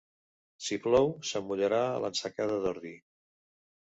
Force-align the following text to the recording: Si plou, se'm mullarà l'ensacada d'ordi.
Si 0.67 0.77
plou, 0.85 1.11
se'm 1.31 1.45
mullarà 1.51 1.83
l'ensacada 2.05 2.57
d'ordi. 2.65 2.97